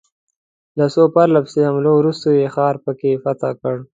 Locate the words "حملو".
1.67-1.91